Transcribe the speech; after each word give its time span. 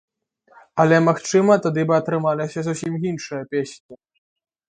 Але 0.83 0.97
магчыма 1.07 1.57
тады 1.65 1.81
бы 1.91 1.95
атрымаліся 1.99 2.59
зусім 2.67 2.93
іншыя 3.13 3.43
песні. 3.55 3.95